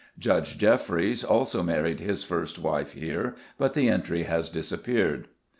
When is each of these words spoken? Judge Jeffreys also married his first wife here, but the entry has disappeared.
Judge 0.17 0.57
Jeffreys 0.57 1.23
also 1.23 1.61
married 1.61 1.99
his 1.99 2.23
first 2.23 2.57
wife 2.57 2.93
here, 2.93 3.35
but 3.59 3.75
the 3.75 3.87
entry 3.87 4.23
has 4.23 4.49
disappeared. 4.49 5.27